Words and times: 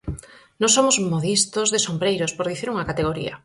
Nós 0.61 0.75
somos 0.77 0.95
modistos 1.11 1.67
de 1.73 1.79
sombreiros, 1.87 2.31
por 2.37 2.45
dicir 2.51 2.67
unha 2.73 2.87
categoría. 2.89 3.33